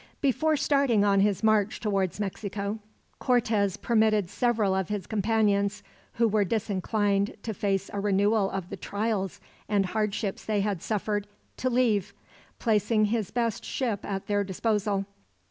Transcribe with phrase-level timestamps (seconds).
[0.19, 2.79] Before starting on his march towards Mexico,
[3.19, 8.77] Cortez permitted several of his companions, who were disinclined to face a renewal of the
[8.77, 11.27] trials and hardships they had suffered,
[11.57, 12.15] to leave;
[12.57, 15.05] placing his best ship at their disposal.